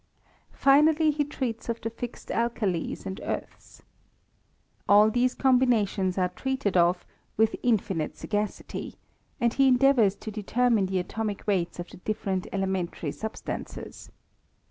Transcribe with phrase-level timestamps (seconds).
[0.55, 3.83] Finally he treats of the fixed alkalies and earths.
[4.89, 7.05] All these combinations are treated of
[7.37, 8.95] with infinite sagacity;
[9.39, 14.09] and he endea vours to determine the atomic weights of the dif ferent elementary substances.